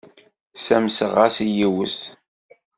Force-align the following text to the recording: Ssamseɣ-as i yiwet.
Ssamseɣ-as 0.57 1.35
i 1.45 1.47
yiwet. 1.55 1.99